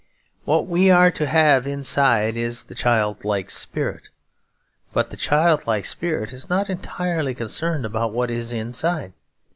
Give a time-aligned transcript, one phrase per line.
[0.45, 4.09] What we are to have inside is the childlike spirit;
[4.93, 9.13] but the childlike spirit is not entirely concerned about what is inside.